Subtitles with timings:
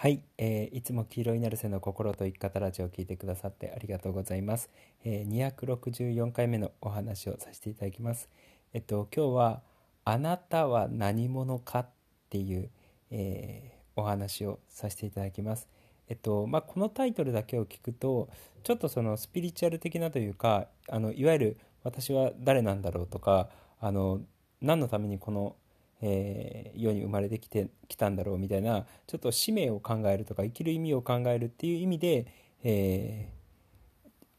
[0.00, 4.70] はい、えー、いつも黄色いナルセの心と生き方ラジオを聞いてくださってありがとうございます。
[5.04, 8.28] えー、264回目のお話をさせていただきます。
[8.72, 9.62] えっと今日は
[10.04, 11.88] あなたは何者かっ
[12.30, 12.70] ていう、
[13.10, 15.68] えー、お話をさせていただきます。
[16.08, 18.28] えっとまあ、このタイトルだけを聞くと
[18.62, 23.48] ちょっとそのスピリチュアル的なというかあのいわゆる私は誰なんだろうとか
[23.80, 24.20] あの
[24.60, 25.56] 何のためにこの
[26.00, 32.26] えー、世に生まれてきてきたんだろうみたいなちょっと使命を考えるとか生きる意味を考えるっていう意味で、
[32.62, 33.28] え、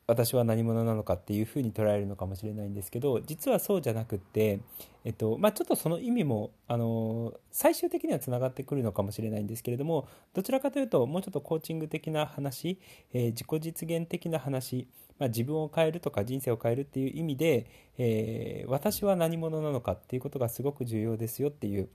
[0.10, 4.60] 私は何者なのかっていうふうに捉えるのかもしれないんですけど実はそうじゃなくって、
[5.06, 12.80] えっとまあ、ちょっとその意味もあの最終的にはつながってくるのかもしれないんですけれどもどちらかというともうちょっとコーチング的な話、
[13.14, 14.88] えー、自己実現的な話
[15.20, 21.90] まあ、自分を変えるとか人生を変えるっていう意味で、えー、私は何者なのかっていうことがすごく重要ですよっていう、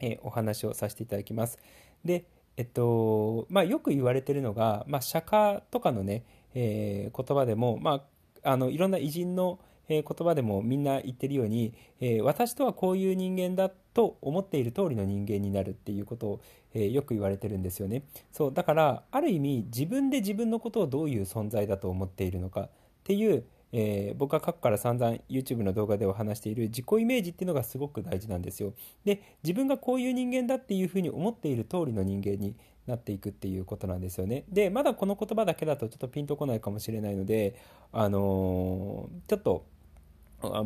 [0.00, 1.58] えー、お話をさせていただきます。
[2.04, 2.24] で、
[2.56, 6.24] えっとまあ、よく言われてるのが、まあ、釈迦とかのね、
[6.60, 8.02] えー、言葉でも、ま
[8.42, 16.40] あ、あのいろんな偉人のえ言葉でもみんな言ってるように、え私とはこういう人間だと思っている通りの人間になるっていうことを、
[16.74, 22.70] えよく言われてるんですよねそうだからある意味自分で自分のことをどういう存在だと思っているのかっ
[23.04, 28.72] ていうえー、僕が過去から散々 YouTube の動画では話している自己イメージっていうのがすごく大事なんですよ。
[29.04, 32.56] で自分がこういう人間だっていうふうに思っている通りの人間に
[32.88, 34.44] なっていくっていうことなんですよね。
[34.48, 37.54] でまだこの言葉だけだとちょっとピンとこないかもしれないので
[37.92, 39.66] あのー、ちょっと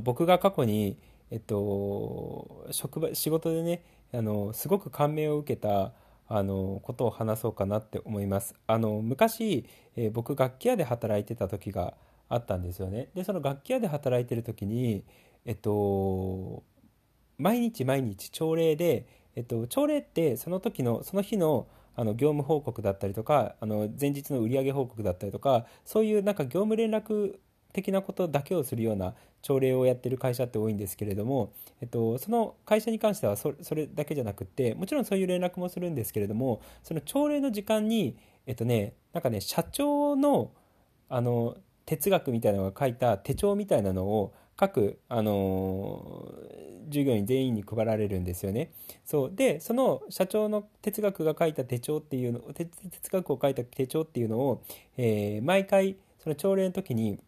[0.02, 0.98] 僕が過去に、
[1.30, 5.92] えっと、職場仕事でねあのすごく感銘を受けた
[6.28, 8.54] あのことを話そうかなって思います。
[8.66, 11.94] あの昔、えー、僕楽器屋で働いてた時が
[12.28, 13.08] あったんですよね。
[13.14, 15.04] でその楽器屋で働いてる時に
[15.44, 16.62] えっと
[17.38, 27.36] 毎日毎日朝礼で、えっと、朝礼ってその時のその日のあの業務報告だったりとかあの前日の売上報告だったりとかそういうなんか業務連絡
[27.72, 40.52] 的なことだけをするような朝礼をやってる会社って多いんですけれども、えっと、その会社に関してはそれだけじゃなくってもちろんそういう連絡もするんですけれどもその朝礼の時間にえっとねなんかね社長の
[41.08, 46.32] あの哲学みたいなのが書いた手帳みたいなのを各、あの
[46.88, 48.70] 従業員全員に配られるんですよね。
[49.04, 52.68] そうでその社長の哲学が書いた手帳っていうの哲
[53.10, 54.62] 学を書いた手帳っていうのを、
[54.96, 57.18] えー、毎回その朝礼の時に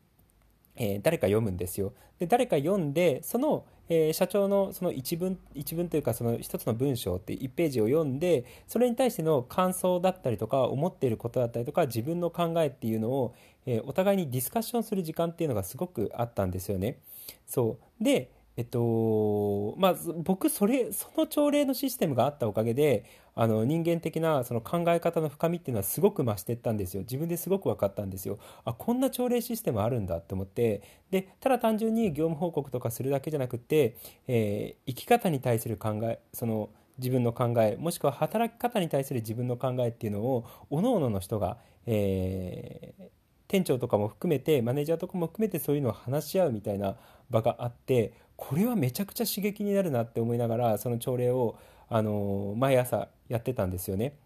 [0.77, 1.93] えー、誰か読むんですよ。
[2.19, 13.34] で誰か読んでその、えー、社長のその一文一文というかその一つの文章って1ページを読んでそれに対しての感想だったりとか思っていることだったりとか自分の考えっていうのを、
[13.67, 16.99] えー、お互いにディスカッションする時間っていうのがすごくあったんですよね。
[17.47, 18.05] そう。
[18.05, 23.05] でえっとまあ、僕それその朝礼のシステムがあったおかげで
[23.35, 27.01] あの人間的なその考え方の深みっていうのはすごく増していったんですよ。
[27.01, 28.39] 自分ですごく分かったんですよ。
[28.65, 30.83] あこんな朝礼システムあるんだって思って。
[31.11, 33.97] でただ単純に業務報告とかするだけじゃなくて、
[34.29, 43.05] えー、生き方に対する考えその自分の考えもしくは働き方に対する自分の考えっていうのを各々の人が、えー、
[43.49, 46.97] 店長とかも含めてマネージャーとかも含めてそういうのを話し合うみたいな
[47.31, 51.56] 場があってこれはめちゃくちゃ刺激になるなって思いながらその朝礼を、
[51.88, 54.16] あの毎朝やってたんですよね。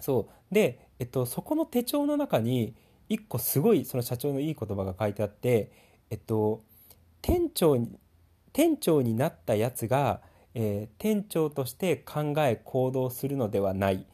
[0.00, 2.74] そうで、えっと、そこの手帳の中に
[3.08, 5.70] 一個すごいその社長のいい言葉が書いてあって、
[6.10, 6.62] えっと、
[7.22, 7.98] 店長に
[8.52, 10.20] 店長になったやつが、
[10.54, 14.06] えー、店長として考え行動するのではない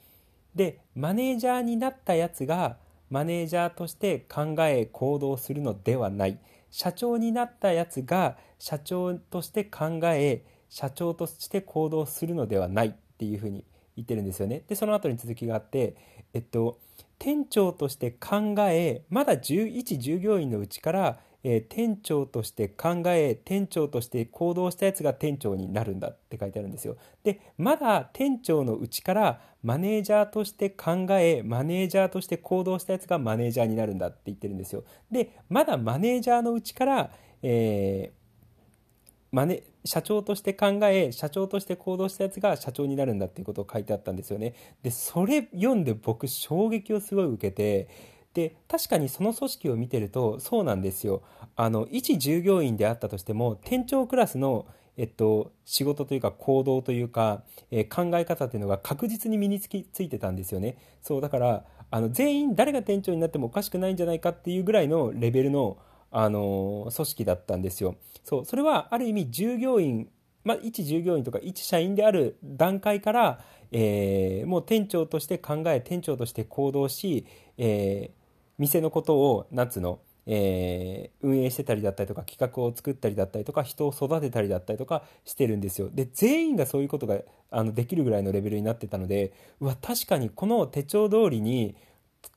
[0.54, 2.76] でマネージャーになったやつが
[3.10, 6.38] マネージャーとして考え行動するのではない
[6.70, 13.64] 社長になったやつが社長として考え社長として行動するのではないっていうふうに
[13.96, 14.62] 言ってるんですよね。
[14.66, 15.94] でその後に続きがあって、
[16.32, 16.80] えっと、
[17.18, 26.96] 店長として考えまだ11従業員のうちからえー、店長として考え店長として行動したやつが店長になるんだって書いてあるんですよ。
[27.22, 34.84] でまだ店長のうちからマネージャーとして考えマネージャーとして行動したやつがマネージャーになるんだって言ってるんですよ。
[35.10, 37.10] でまだマネージャーのうちから、
[37.42, 44.54] えー、マネ社長として考え社長として行動したやつが社長になるんだっていうことを書いてあったんですよね。
[44.82, 47.88] でそれ読んで僕衝撃をすごい受けて
[48.34, 51.22] で確かにその組織を見てるとそうなんですよ
[51.56, 54.66] あの一従業員であったとしても店長クラスの
[54.96, 57.42] えっと、仕事というか行動というか、
[57.72, 60.78] えー、考え方っていうのが確実に身につきついてたんですよね。
[61.02, 65.78] そうだからあの全員誰が店長になってもおかしくないんじゃないかっていうぐらいのレベルの、
[66.12, 67.96] あの組織だったんですよ。
[68.22, 70.08] そうそれはある意味従業員
[70.44, 73.40] まあ、一従業員とか一社員である段階から、
[73.72, 77.26] えー、もう店長として考え店長として行動し、
[77.56, 78.23] えー、
[78.58, 80.00] 店のことを夏の？
[80.26, 85.90] えー、運営してたりだったりとか企画を作ったりだったりとか人を育てたりだったりとかしてるんですよ。
[85.92, 87.18] で全員がそういうことが
[87.50, 91.76] あのできるぐらいのレベルになってたのでうわ確かにこの手帳通りに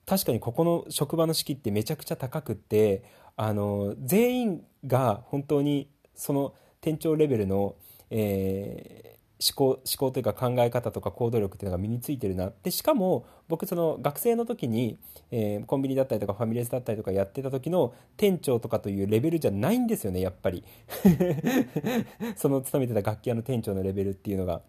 [0.06, 3.04] 確かにここの職場の士気ってめちゃくちゃ高くって
[3.38, 7.76] あの全員が本当にその店長レベルの、
[8.10, 9.07] えー
[9.40, 12.52] 思考思考というか考え方とか行動力っていうのが身についてるな。
[12.64, 14.98] でしかも僕その学生の時に、
[15.32, 20.64] えー、コンビニだったりとかファミレスだったりとかやってた時の店長とかというレベルじゃないんですよねやっぱり。
[22.36, 24.62] その勤めてた楽器屋の店長のレベルっていうのが。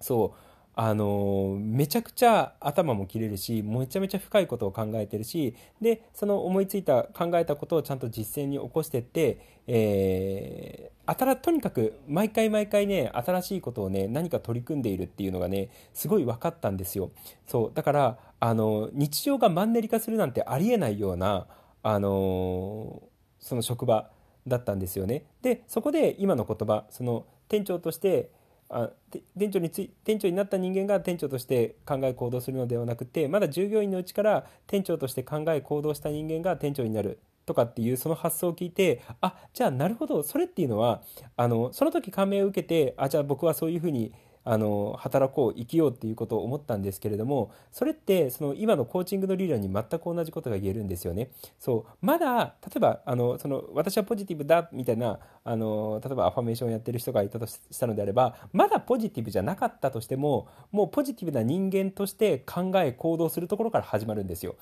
[0.00, 0.45] そう。
[0.78, 17.10] あのめちゃくちゃ頭も切れるしめちゃめちゃ深いことを考えてるしでその思いついた考えたことをちゃんと実践に起こしてって、えー、あたらとにかく毎回毎回ね新しいことをね何か取り組んでいるっていうのがねすごい分かったんですよ。
[17.46, 21.46] そうだからあの日常がマンネリ化するなんてありえないような
[21.82, 23.02] あの
[23.40, 24.10] その職場
[24.46, 25.24] だったんですよね。
[25.40, 28.30] でそこで今の言葉その店長として
[28.68, 28.90] あ
[29.38, 40.22] 店長につい店長になった人間が店長として考え行動するのではなくてまだ従業員のうちから店長として考え行動した人間が店長になるとかっていうその発想を聞いてあじゃあなるほど。
[40.24, 41.02] それっていうのは
[41.36, 44.12] あのその時感銘を受けてあじゃあ僕はそういうふうに
[44.46, 51.30] あの働こう生きようっていうことを思ったんですけれどもそれってその今のコーチングの理論に全く同じことが言えるんですよね。
[51.58, 64.54] そうまだ例えばあのその私はポジティブだみたいなあの例えばアファメーションをやってる人がいたとしたのであればまだポジティブじゃなかったとしてももうポジティブな人間として考え行動するところから始まるんですよ。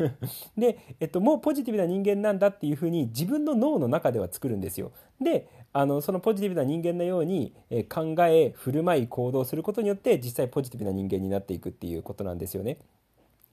[0.58, 4.92] で、えっと、もうポジティブな人間なんだっていうふうに自分の脳の中では作るんですよ。
[5.20, 12.78] であのそのポジティブな人間のように、え考え振る舞い行動することによって実際ポジティブな人間になっていくっていうことなんですよね。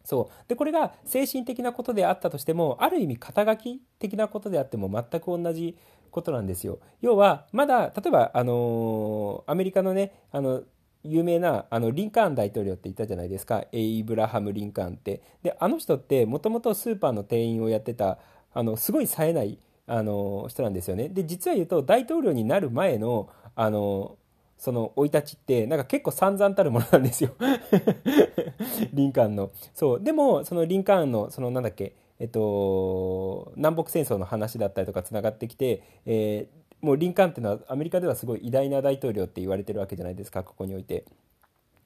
[0.03, 5.77] そうでこれが精神的なことであったとしてもある意味肩書き的なことであっても全く同じ
[6.09, 6.79] ことなんですよ。
[7.01, 10.63] 要はまだ例えば、あのー、アメリカのねあの
[11.03, 15.21] 有名なあのリンカーン大統領っていたじゃないですかエイブラハム・リンカーンって。
[15.43, 18.17] であの人ってもともとスーパーの店員をやってた
[18.53, 19.59] あのすごい冴えない
[19.91, 21.09] あの人なんですよね。
[21.09, 24.17] で実は言うと大統領になる前のあの
[24.59, 27.31] その生い立ちってなんか結構散々たるものなんですよ
[28.93, 29.51] リンカーンの。
[29.73, 41.05] そうでもそのリンカーンのそのなんだっけえっと南北戦争の話だったりとかつながってきて、えー、もうリンカーンっていうのはアメリカではすごい偉大な大統領って言われてるわけじゃないですかここにおいて。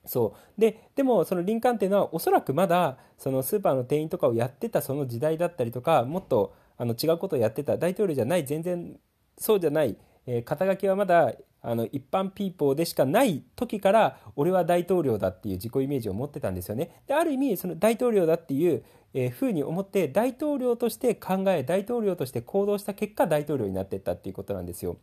[0.06, 8.98] そうででもそのリンカーンっていうのはおそらくまだそのスーパーの店員とかをやってたその時代だったりとかもっとあの違うことをやってた大統領じゃない全然
[9.38, 17.02] そうじゃない、えー、肩書きはまだあの一般ピーポーでしかない時から俺は大統領だっていう自己イメージを持ってたんですよね。
[17.08, 18.84] である意味その大統領だっていう、
[19.14, 24.98] えー、ふうに思って大統領として考え大統領として行動した結果大統領になっていったっていうことなんですよ。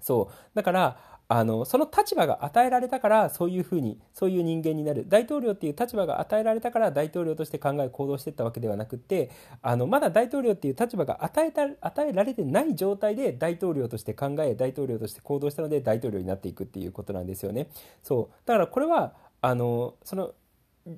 [0.00, 9.30] そうだからあのその立場が与えられたからそういうふうにそういう人間になる大統領っていう立場が与えられたから大統領として考え行動していったわけではなくて
[9.62, 17.68] あのまだ大統領っていう立場が与えた与えられてない状態で大統領として考え大統領として行動したので大統領になっていくっていうことなんですよね。
[18.02, 20.32] そうだからこれはあのその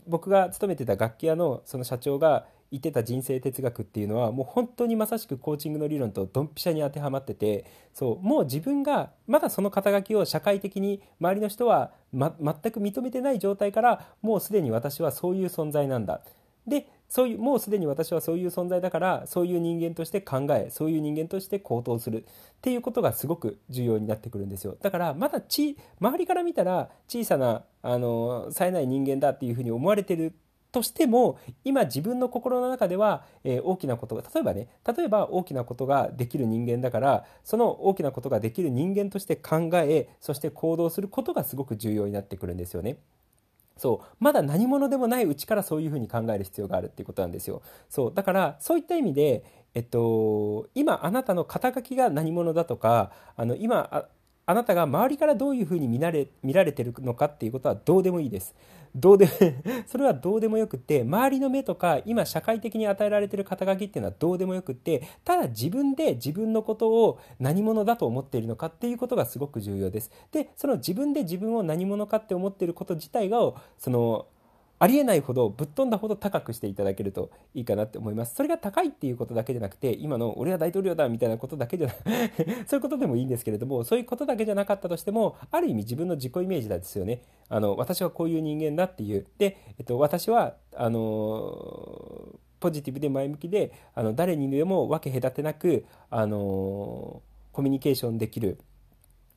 [0.06, 16.22] 僕が勤めてた楽器屋のその社長が言ってた人生哲学っていうのはもう本当にまさしくコーチングの理論とドンピシャに当てはまっててそうもう自分がまだその肩書きを社会的に周りの人は、ま、全く認めてない状態からもうすでに私はそういう存在なんだ。
[16.66, 22.24] でそういうもうすでに私はそういう存在だからそういう人間として考えそういう人間として行動する。
[22.24, 24.76] っていうことがすごく重要になってくるんですよ。
[24.82, 30.34] だからまだち周りから見たら小さなあの冴えない人間だっていうふうに思われてる
[30.72, 42.98] としても今自分の心の中では、えー、大きなことが例えばね例えば大きなことができる人間だからその大きなことができる人間として考えそして行動することがすごく重要になってくるんですよね。
[43.76, 47.62] そうまだ何者でもないうちからそういうふうに考える必要があるっていうことなんですよ。
[47.90, 49.44] そうだからそういった意味で、
[49.74, 54.06] えっと、今あなたの肩書きが何者だとかあの今
[54.48, 58.54] あなたが周りからどういうふうに見られ見られてるのかっていうことはどうでもいいです。
[58.94, 59.28] どうで
[59.86, 70.10] それはどうでもよくって周りの目とか今社会的に与えられてる肩書きっていうのはどうでもよくってただ自分で自分のことを何者だと思っているのかっていうことがすごく重要です。
[70.32, 73.38] でその自分で自分を何者かって思っていること自体が
[73.76, 74.26] その
[74.78, 78.34] ありえないほどぶっ飛んだほど高くしていただけるといいかなって思います。
[78.34, 81.94] それが高いっていうことだけじゃなくて今の俺は大統領だみたいなことだけじゃな
[82.66, 87.22] そういうことでもいいんですけれどもそういうことだけじゃなかったとしてもある意味自分の自己イメージなんですよね。
[87.48, 89.26] あの私はこういう人間だっていう。
[89.38, 98.58] で、えっと、私はあのポジティブで前向きであの誰にでも分け隔てなくあのコミュニケーションできる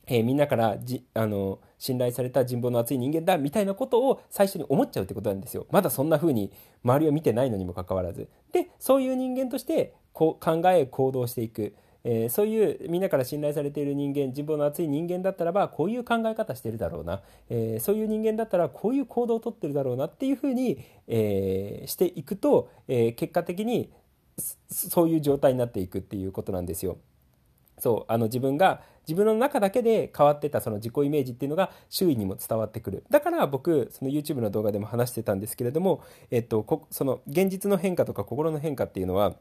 [0.09, 5.67] えー、みんなからじあの信頼された人望の厚い人間だみたいなことを最初に思っちゃうってことなんですよ。
[5.71, 6.51] まだそんな風に
[6.83, 8.27] 周りを見てないのにもかかわらず。
[8.51, 11.75] でそういう人間としてこう考え行動していく。
[12.05, 23.91] えー、そういうみんなから信頼されている人間人望の厚い人間だったらばこういう考え方してるだろうな、えー、そういう人間だったらこういう行動をとってるだろうなっていうふうに、えー、していくと、え結果的に
[24.69, 26.99] そういう状態になっていくっていうことなんですよ。
[27.79, 33.03] そうあの自分が自分の中だけで変わってたその自己イメージっていうのが周囲にも伝わってくる。
[33.09, 39.35] だから僕その YouTube の動画でも話してたんですけれども、えっと、その現実の変化とか心の変化っていうのは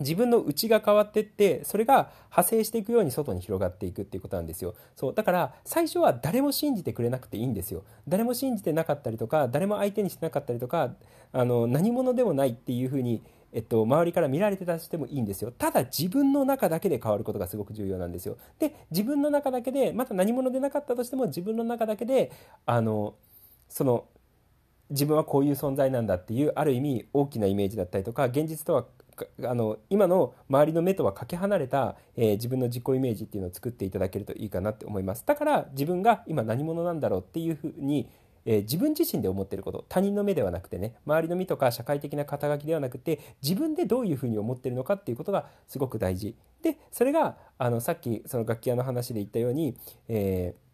[0.00, 4.74] 自分の内が変わってってそれが派生していくように外に広がっていくっていうことなんですよ。
[4.96, 7.84] そうだから最初は誰も信じてくれなくていいんですよ。
[8.06, 10.94] 誰も信じてなかったりとか誰も相手にしてなかったりとか
[11.32, 15.50] あの何者でもないっていうふうにえっと、周りから見られてたとしてもいいんですよ。
[15.50, 18.36] ただ自分の中だけで変わることがすごく重要なんですよ。
[18.58, 22.30] で、自分の中だけで、また何者でなかったとしても自分の中だけで、
[22.66, 23.14] あの、
[23.68, 24.04] その、
[24.90, 28.86] 自分はこういう存在なんだっていうある意味大きなイメージだったりとか現実とは
[29.44, 38.08] あの今の周りの目とはかけ離れた、えー、自分の自己イメージっていうのを作っていただけるといいかなって思いますだから自分が今何者なんだろうっていうふうに
[38.44, 49.76] え、自分自身で思ってること他人の目ではなくてね周りの目とか社会的な肩書きではなくて自分でどういうふうに思ってるのかっていうことがすごく大事でそれがあのさっきその楽器屋の話で言ったように、
[50.08, 50.68] えー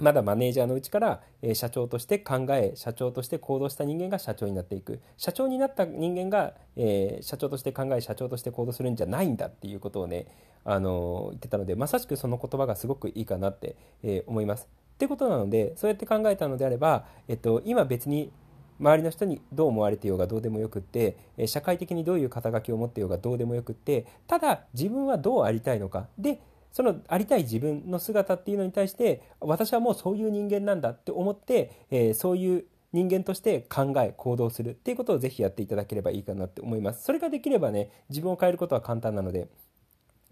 [0.00, 10.26] まだマネージャーのうちから、え社長として考え社長として行動した人間が社長になっていく社長になった人間が、えー、社長として考え社長として行動するんじゃないんだっていうことをね、
[10.64, 14.68] あの、言ってたのでまさしくその言葉がすごくいいかなって、えー、思います。
[14.98, 18.32] ってことなのでそうやって考えたのであれば、えっと、今別に
[18.80, 26.08] 周りの人にどう思われてようがどうでもよくって社会的にどういう肩書きを持ってようがどうでもよくってただ自分はどうありたいのか。
[26.18, 26.40] で
[26.72, 34.70] そのありたい自分の姿っていうのに対して私はもうそういう人間なんだって思って、えー、そういう人間として考え行動する。
[34.70, 37.04] っていうことをぜひやっていただければいいかなって思います。
[37.04, 39.48] それができればね自分を変えることは簡単なので。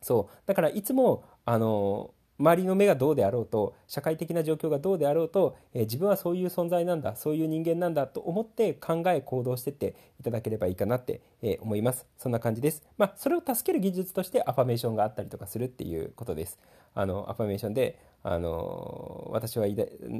[0.02, 0.36] そう。
[0.46, 12.06] だからいつもあの周りの目がどうであろうと社会的な状況がどうであろうと、えー、自分はそういう存在なんだそういう人間なんだと思って考え行動してっていただければいいかなって、えー、思います。
[12.18, 12.82] そんな感じです。
[12.98, 16.58] まあそれを助ける技術としてアファメーションがあったりとかするっていうことです。
[16.94, 19.68] あのアファメーションであの私は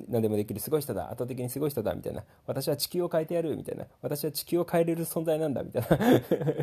[0.09, 2.23] 何でもできるすごい人だ圧倒的にすごい人だみたいな。
[2.47, 3.85] 私は地球を変えてやるみたいな。
[4.01, 5.99] 私は地球を変えれる存在なんだみたいな。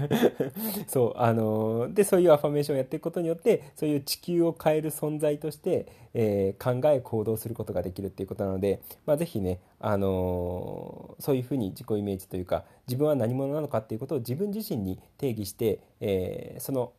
[0.88, 16.94] そうあのでそういうアファメーションをやっていくことによってそういう地球を変える存在として、えー、考え行動することができるっていうことなので、まあ、ぜひね、あのそういうふうに自己イメージというか自分は何者なのかっていうことを自分自身に定義して、えー、その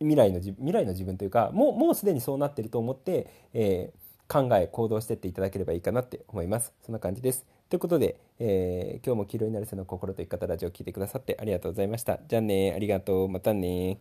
[0.00, 6.72] 未来の未来の自分というかもうもうすでにそうなってると思って、えー、考え行動してっていただければいいかなって思います。
[6.84, 7.44] そんな感じです。
[7.68, 12.18] ということで、えー、今日も黄色いなるせの心と生き方ラジオを聴いてくださってありがとうございました。
[12.26, 13.28] じゃあねありがとう。
[13.28, 13.98] またね